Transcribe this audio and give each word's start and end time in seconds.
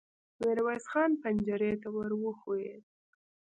ميرويس 0.41 0.85
خان 0.91 1.11
پنجرې 1.21 1.71
ته 1.81 1.87
ور 1.95 2.11
وښويېد. 2.21 2.83